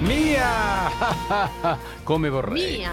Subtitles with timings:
[0.00, 1.78] Mia!
[2.02, 2.78] come vorrei.
[2.78, 2.90] Mia.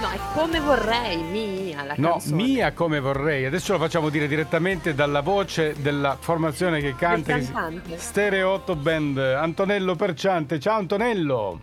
[0.00, 2.34] No, è come vorrei, mia la No, canzone.
[2.42, 3.46] mia come vorrei.
[3.46, 7.38] Adesso lo facciamo dire direttamente dalla voce della formazione che canta.
[7.96, 9.18] Stereo 8 Band.
[9.18, 10.60] Antonello Perciante.
[10.60, 11.60] Ciao Antonello.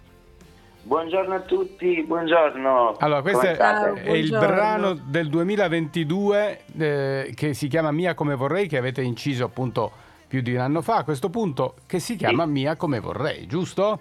[0.82, 2.96] Buongiorno a tutti, buongiorno.
[3.00, 8.68] Allora, questo è, è il brano del 2022 eh, che si chiama Mia come vorrei,
[8.68, 9.92] che avete inciso appunto
[10.28, 12.50] più di un anno fa a questo punto, che si chiama Sì.
[12.52, 14.00] Mia come vorrei, giusto?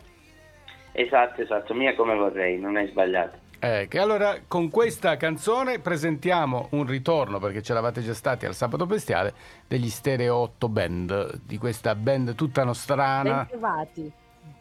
[0.97, 3.43] Esatto, esatto, mia come vorrei, non hai sbagliato.
[3.65, 9.33] Che allora con questa canzone presentiamo un ritorno, perché c'eravate già stati al sabato bestiale,
[9.67, 13.37] degli Stereo 8 Band, di questa band tutta nostrana.
[13.37, 14.13] Ben trovati.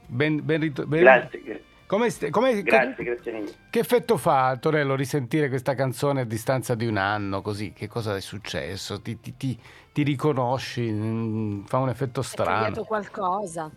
[0.07, 3.51] Ben, ben rit- ben- Grazie, gra- Come st- come- grazie, che, grazie mille.
[3.69, 7.73] che effetto fa, Antonello, risentire questa canzone a distanza di un anno, così?
[7.73, 9.01] Che cosa è successo?
[9.01, 9.59] Ti, ti- ti-
[9.91, 10.89] ti riconosci?
[10.89, 12.51] Mm, Fa un effetto È strano.
[12.61, 13.69] cambiato qualcosa.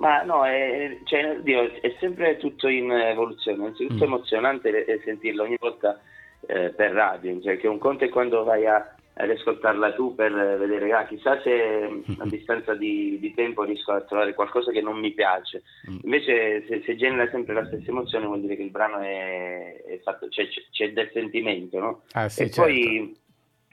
[0.00, 4.12] Ma no, è, cioè, Dio, è sempre tutto in evoluzione, innanzitutto Mm.
[4.12, 6.00] emozionante eh, sentirlo ogni volta
[6.46, 10.32] eh, per radio, cioè che un conto è quando vai a, ad ascoltarla tu per
[10.32, 14.98] vedere, ah, chissà se a distanza di, di tempo riesco a trovare qualcosa che non
[14.98, 15.64] mi piace.
[15.90, 15.98] Mm.
[16.04, 20.00] Invece se, se genera sempre la stessa emozione vuol dire che il brano è, è
[20.02, 22.02] fatto, cioè, c'è, c'è del sentimento, no?
[22.12, 22.62] Ah, sì, e certo.
[22.62, 23.19] poi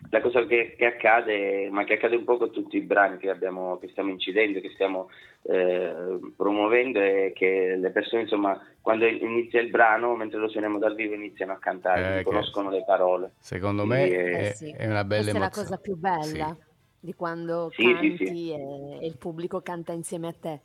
[0.09, 3.29] la cosa che, che accade, ma che accade un po' con tutti i brani che,
[3.29, 5.09] abbiamo, che stiamo incidendo, che stiamo
[5.43, 10.95] eh, promuovendo, è che le persone, insomma, quando inizia il brano, mentre lo suoniamo dal
[10.95, 13.31] vivo, iniziano a cantare, Eh, conoscono le parole.
[13.39, 14.69] Secondo me eh, è, sì.
[14.71, 15.67] è una bella Questa è la emozione.
[15.67, 16.65] cosa più bella Sì.
[16.99, 18.51] di quando Sì, sì, canti sì.
[18.51, 20.59] E, e il pubblico canta insieme a te.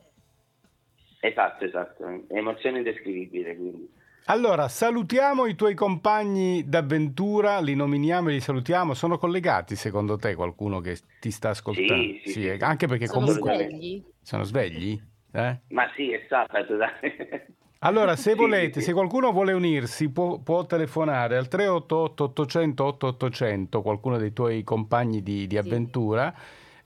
[1.20, 3.56] Esatto, esatto, è emozione indescrivibile.
[3.56, 4.00] Quindi.
[4.27, 8.95] Allora, salutiamo i tuoi compagni d'avventura, li nominiamo e li salutiamo.
[8.95, 12.03] Sono collegati secondo te qualcuno che ti sta ascoltando?
[12.15, 12.47] Sì, sì, sì.
[12.47, 14.05] eh, anche perché Sono comunque svegli?
[14.23, 15.00] sono svegli?
[15.33, 15.61] Eh?
[15.69, 16.91] Ma sì, è sabato, dai.
[17.84, 18.87] Allora, se Sì, volete, sì.
[18.87, 25.21] se qualcuno vuole unirsi, può, può telefonare al 388 800 8800, qualcuno dei tuoi compagni
[25.21, 25.59] di, di Sì.
[25.59, 26.32] avventura,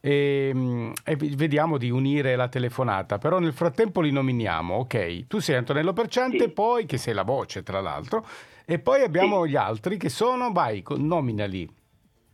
[0.00, 3.18] e, mm, e vi- vediamo di unire la telefonata.
[3.18, 5.26] Però nel frattempo li nominiamo, ok?
[5.26, 6.50] Tu sei Antonello Perciante, Sì.
[6.50, 8.24] poi, che sei la voce tra l'altro,
[8.64, 11.68] e poi abbiamo gli altri che sono, vai, nominali.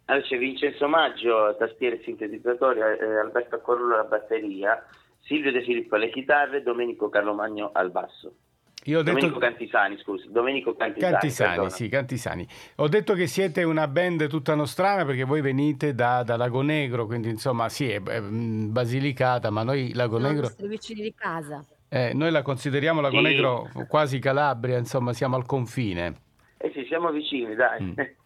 [0.06, 4.84] Allora c'è Vincenzo Maggio, tastiere e sintetizzatori, eh, Alberto Accorullo alla batteria,
[5.20, 8.34] Silvio De Filippo alle chitarre, Domenico Carlomagno al basso.
[8.84, 9.14] Io ho detto...
[9.14, 11.12] Domenico Cantisani, scusi, Domenico Cantisani.
[11.12, 11.70] Cantisani, perdona.
[11.70, 12.46] sì, Cantisani.
[12.76, 17.06] Ho detto che siete una band tutta nostrana perché voi venite da, da Lago Negro,
[17.06, 21.14] quindi insomma sì, è, è, mm, Basilicata, ma noi Lago i Negro, nostri vicini di
[21.14, 21.64] casa.
[21.88, 23.22] eh, noi la consideriamo Lago Sì.
[23.22, 26.14] Negro quasi Calabria, insomma siamo al confine.
[26.58, 27.82] Eh sì, siamo vicini, dai.
[27.82, 27.92] Mm.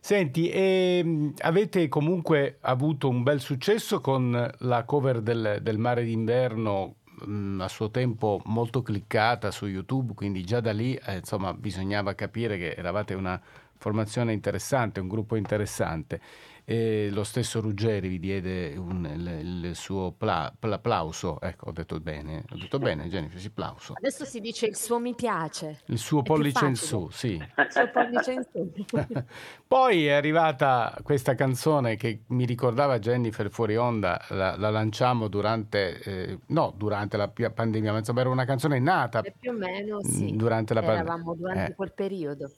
[0.00, 6.96] Senti, ehm, avete comunque avuto un bel successo con la cover del, del Mare d'inverno
[7.26, 12.14] mm, a suo tempo molto cliccata su YouTube, quindi già da lì eh, insomma bisognava
[12.14, 13.40] capire che eravate una
[13.84, 16.18] formazione interessante, un gruppo interessante.
[16.66, 20.50] E lo stesso Ruggeri vi diede un- il, il suo pla-
[20.80, 23.92] plauso, ecco ho detto bene, ho detto bene Jennifer, sì, plauso.
[23.94, 25.82] Adesso si dice il suo mi piace.
[25.88, 27.32] Il suo È pollice in su, sì.
[27.34, 28.72] Il suo pollice in su.
[29.68, 36.00] Poi è arrivata questa canzone che mi ricordava Jennifer fuori onda, la, la lanciamo durante,
[36.00, 40.02] eh, no, durante la pandemia, ma insomma era una canzone nata E più o meno
[40.02, 40.34] sì.
[40.34, 41.02] durante la pandemia.
[41.02, 41.74] Eravamo durante Eh.
[41.74, 42.50] quel periodo.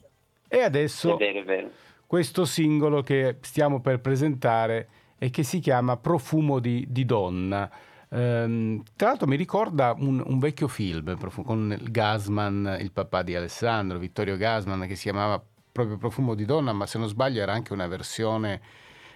[0.49, 1.71] E È adesso vero, è vero.
[2.07, 7.71] questo singolo che stiamo per presentare e che si chiama Profumo di, di donna.
[8.11, 13.35] Ehm, tra l'altro mi ricorda un, un vecchio film con il Gasman, il papà di
[13.35, 15.43] Alessandro, Vittorio Gasman, che si chiamava
[15.73, 18.61] proprio Profumo di donna, ma se non sbaglio era anche una versione,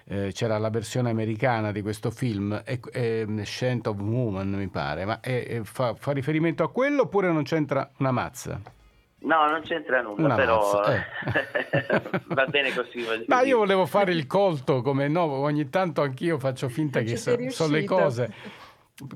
[0.04, 5.04] eh, c'era la versione americana di questo film, e, e, Scent of Woman mi pare,
[5.04, 8.60] ma è- è- fa, fa riferimento a quello oppure non c'entra una mazza?
[9.22, 12.20] No, non c'entra nulla, Una però mazza, eh.
[12.28, 13.04] va bene così.
[13.26, 17.36] Ma io volevo fare il colto, come no, ogni tanto anch'io faccio finta che so,
[17.50, 18.32] so le cose.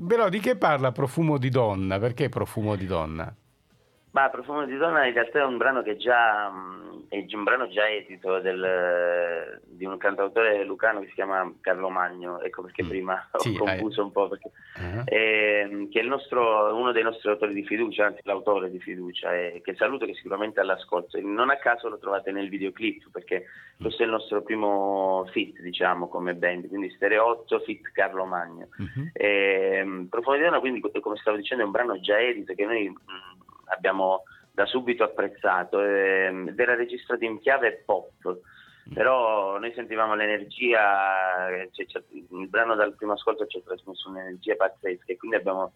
[0.07, 1.99] Però di che parla Profumo di donna?
[1.99, 3.35] Perché Profumo di donna?
[4.15, 7.67] Ma Profumo di donna in realtà è un brano che già mh, è un brano
[7.69, 12.89] già edito del, di un cantautore lucano che si chiama Carlo Magno, ecco perché Mm.
[12.89, 15.03] prima ho Sì, confuso un po' perché Ah.
[15.05, 19.35] ehm, che è il nostro, uno dei nostri autori di fiducia, anzi l'autore di fiducia,
[19.35, 21.19] e che saluto che sicuramente all'ascolto.
[21.21, 23.47] Non a caso lo trovate nel videoclip perché
[23.81, 28.69] questo è il nostro primo fit, diciamo, come band, quindi Stereo 8 fit Carlo Magno.
[28.79, 29.11] Mhm.
[29.13, 32.89] Ehm, Profumo di donna, quindi, come stavo dicendo, è un brano già edito che noi
[32.89, 33.43] mh,
[33.75, 34.23] abbiamo
[34.53, 38.39] da subito apprezzato ehm, ed era registrato in chiave pop.
[38.93, 45.05] Però noi sentivamo l'energia, cioè, il brano dal primo ascolto ci ha trasmesso un'energia pazzesca
[45.07, 45.73] e quindi abbiamo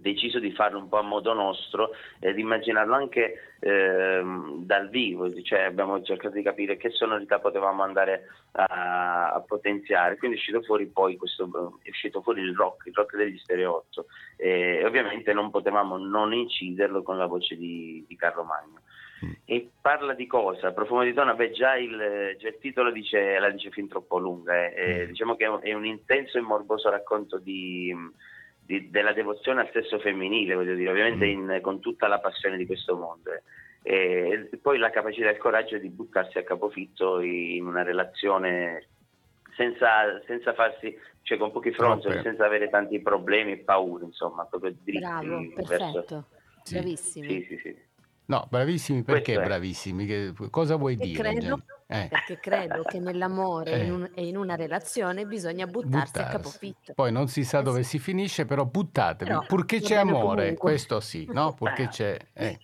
[0.00, 5.60] deciso di farlo un po' a modo nostro ed immaginarlo anche ehm, dal vivo, cioè
[5.60, 10.86] abbiamo cercato di capire che sonorità potevamo andare a, a potenziare, quindi è uscito fuori
[10.86, 14.06] poi questo, è uscito fuori il rock, il rock degli Stereo 8
[14.36, 18.80] e ovviamente non potevamo non inciderlo con la voce di, di Carlo Magno.
[19.22, 19.32] Mm.
[19.44, 20.72] E parla di cosa?
[20.72, 24.68] Profumo di donna, beh già il, già il titolo dice, la dice fin troppo lunga,
[24.70, 25.04] eh.
[25.04, 25.08] Mm.
[25.08, 27.94] diciamo che è un, è un intenso e morboso racconto di
[28.70, 31.50] di, della devozione al sesso femminile, voglio dire, ovviamente mm.
[31.50, 33.30] in, con tutta la passione di questo mondo.
[33.82, 38.86] E, e poi la capacità e il coraggio di buttarsi a capofitto in una relazione
[39.56, 42.22] senza, senza farsi, cioè con pochi fronzoli, okay.
[42.22, 45.00] senza avere tanti problemi e paure, insomma, proprio dritti.
[45.00, 46.26] Bravo, perfetto, verso...
[46.70, 47.26] bravissimi.
[47.26, 47.76] Sì, sì, sì.
[48.26, 50.06] No, bravissimi perché bravissimi?
[50.06, 51.18] Che, cosa vuoi e dire?
[51.18, 52.06] Credo, eh.
[52.08, 53.84] Perché credo che nell'amore eh.
[53.84, 56.92] in e in una relazione bisogna buttarsi, buttarsi, a capofitto.
[56.94, 57.90] Poi non si sa eh dove sì.
[57.90, 60.56] si finisce, però buttatevi, però, purché c'è amore, comunque.
[60.56, 61.52] questo sì, no?
[61.58, 62.16] Purché c'è...
[62.32, 62.58] Eh.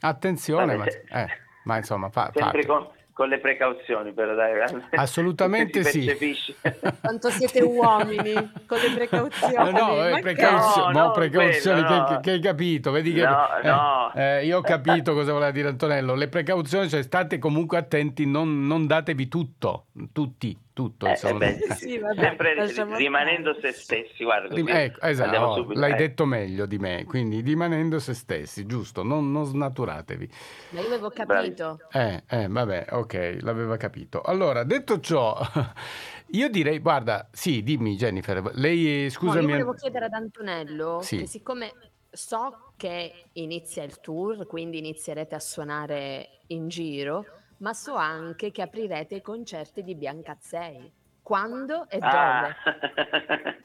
[0.00, 1.28] Attenzione, ma, eh,
[1.62, 4.52] ma, insomma, fa, sempre con, con le precauzioni però dai
[4.96, 6.10] assolutamente sì.
[7.00, 8.32] quanto siete uomini
[8.66, 9.72] con le precauzioni.
[9.72, 12.90] No, eh, precauzio- no, no precauzioni quello, che, che, hai capito?
[12.90, 14.12] Vedi che no, eh, no.
[14.14, 16.14] Eh, io ho capito cosa voleva dire Antonello.
[16.14, 21.58] Le precauzioni cioè state comunque attenti non, non datevi tutto tutti tutto, eh, eh beh,
[21.76, 22.66] sì, vabbè, sempre
[22.96, 25.96] rimanendo se stessi, guarda, Rim- ecco, esatto, oh, l'hai eh.
[25.96, 30.30] detto meglio di me, quindi rimanendo se stessi, giusto, non, non snaturatevi.
[30.70, 31.78] Ma io avevo capito.
[31.92, 34.22] Eh, eh, vabbè, ok, l'aveva capito.
[34.22, 35.38] Allora, detto ciò,
[36.32, 39.36] io direi, guarda, sì, dimmi Jennifer, lei, scusami.
[39.36, 41.18] No, io volevo chiedere ad Antonello, sì.
[41.18, 41.72] che siccome
[42.10, 47.24] so che inizia il tour, quindi inizierete a suonare in giro,
[47.62, 50.92] ma so anche che aprirete i concerti di Biancazzei.
[51.22, 52.54] Quando e ah.
[52.64, 53.56] dove?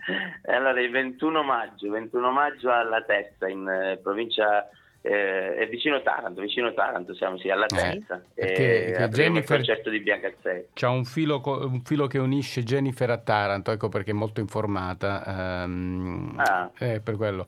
[0.46, 4.70] allora, il 21 maggio, 21 maggio alla Testa, in eh, provincia
[5.02, 8.22] eh, è vicino Taranto, vicino Taranto siamo sì, alla eh, Testa.
[8.36, 10.68] Eh, perché Jennifer il concerto di Biancazzei.
[10.74, 15.64] C'è un filo, un filo, che unisce Jennifer a Taranto, ecco perché è molto informata.
[15.66, 16.70] Um, ah.
[16.78, 17.48] per quello.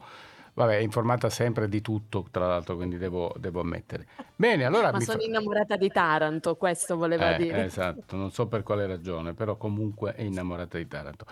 [0.59, 4.07] Vabbè, è informata sempre di tutto, tra l'altro, quindi devo, devo ammettere.
[4.35, 4.91] Bene, allora...
[4.91, 5.25] Ma sono fa...
[5.25, 7.63] innamorata di Taranto, questo voleva eh, dire.
[7.63, 11.25] Esatto, non so per quale ragione, però comunque è innamorata di Taranto.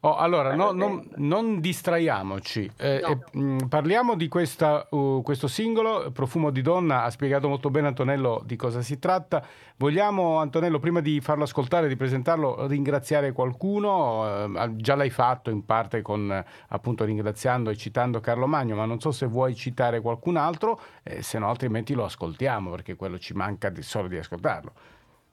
[0.00, 3.08] Oh, allora, no, non, non, distraiamoci, eh, no.
[3.08, 7.88] eh, mh, parliamo di questa, uh, questo singolo, Profumo di donna, ha spiegato molto bene
[7.88, 9.44] Antonello di cosa si tratta.
[9.78, 14.54] Vogliamo, Antonello, prima di farlo ascoltare, di presentarlo, ringraziare qualcuno?
[14.54, 19.00] Eh, già l'hai fatto in parte con, appunto, ringraziando e citando Carlo Magno, ma non
[19.00, 23.34] so se vuoi citare qualcun altro, eh, se no altrimenti lo ascoltiamo, perché quello ci
[23.34, 24.72] manca di, solo di ascoltarlo.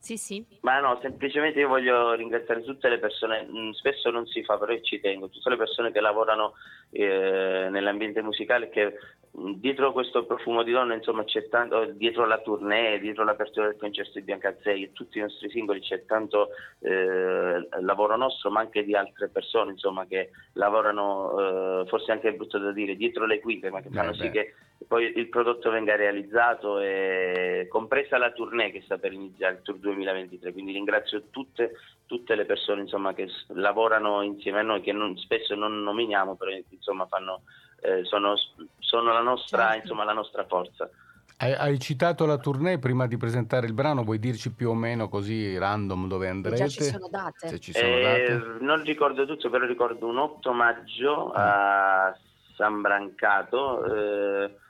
[0.04, 0.46] Sì, sì.
[0.64, 4.78] Ma no, semplicemente io voglio ringraziare tutte le persone, mm, spesso non si fa, però
[4.82, 6.56] ci tengo, tutte le persone che lavorano
[6.92, 8.98] eh, nell'ambiente musicale che
[9.40, 13.78] mm, dietro questo profumo di donna, insomma, c'è tanto, dietro la tournée, dietro l'apertura del
[13.78, 18.84] concerto di Biancazzei e tutti i nostri singoli c'è tanto eh, lavoro nostro, ma anche
[18.84, 23.40] di altre persone, insomma, che lavorano, eh, forse anche è brutto da dire, dietro le
[23.40, 24.54] quinte, ma che fanno eh, sì che
[24.88, 29.78] poi il prodotto venga realizzato, e, compresa la tournée che sta per iniziare, il Tour
[29.78, 30.52] 2023.
[30.52, 31.74] Quindi ringrazio tutte,
[32.06, 36.52] tutte le persone insomma, che lavorano insieme a noi, che non, spesso non nominiamo, però
[36.70, 37.42] insomma, fanno,
[37.82, 38.36] eh, sono,
[38.80, 39.78] sono la, nostra, certo.
[39.80, 40.90] insomma, la nostra forza.
[41.38, 45.10] Hai, hai, citato la tournée prima di presentare il brano, vuoi dirci più o meno
[45.10, 46.58] così random dove andrete?
[46.58, 47.48] Già ci sono date.
[47.48, 48.64] Se ci sono eh, date.
[48.64, 52.16] Non ricordo tutto, però ricordo un 8 maggio a
[52.56, 53.84] San Brancato.
[53.84, 54.62] Eh,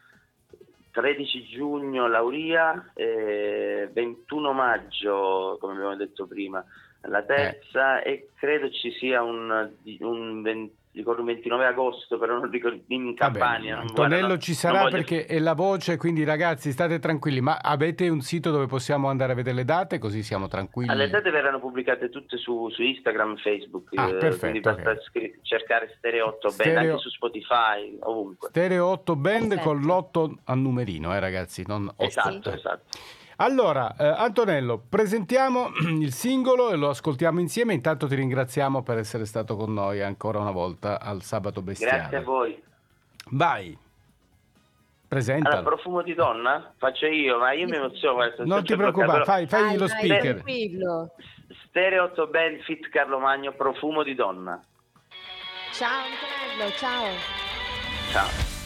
[0.94, 6.64] 13 giugno Lauria, eh, 21 maggio, come abbiamo detto prima,
[7.02, 8.12] la terza eh.
[8.12, 13.16] e credo ci sia un, un 20, ricordo il 29 agosto, però non ricordo in
[13.16, 13.76] Campania.
[13.76, 18.08] Vabbè, Antonello guarda, ci sarà perché è la voce, quindi ragazzi state tranquilli, ma avete
[18.10, 20.96] un sito dove possiamo andare a vedere le date così siamo tranquilli?
[20.96, 25.04] Le date verranno pubblicate tutte su, su Instagram, Facebook, ah, eh, perfetto, quindi basta okay.
[25.04, 26.74] scri- cercare Stereo 8 Stereo...
[26.74, 28.50] Band anche su Spotify, ovunque.
[28.50, 29.70] Stereo 8 Band perfetto.
[29.70, 32.04] con l'otto a numerino, eh ragazzi, non 8.
[32.04, 33.22] Esatto, esatto.
[33.38, 37.74] Allora, eh, Antonello, presentiamo il singolo e lo ascoltiamo insieme.
[37.74, 41.98] Intanto ti ringraziamo per essere stato con noi ancora una volta al Sabato Bestiale.
[41.98, 42.64] Grazie a voi.
[43.32, 43.78] Vai.
[45.08, 45.50] Presenta.
[45.50, 46.74] Allora, profumo di donna?
[46.78, 48.34] Faccio io, ma io mi emoziono.
[48.46, 50.34] Non ti preoccupare, fai, fai vai, lo vai, speaker.
[50.34, 51.12] Tranquillo.
[51.68, 54.60] Stereo 8 Band Fit Carlo Magno, profumo di donna.
[55.72, 57.06] Ciao Antonello, ciao.
[58.12, 58.63] Ciao.